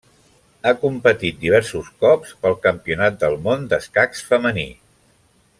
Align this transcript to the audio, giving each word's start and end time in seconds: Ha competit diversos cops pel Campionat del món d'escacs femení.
Ha 0.65 0.71
competit 0.85 1.37
diversos 1.43 1.91
cops 2.05 2.33
pel 2.47 2.57
Campionat 2.65 3.23
del 3.27 3.39
món 3.49 3.71
d'escacs 3.75 4.29
femení. 4.35 4.69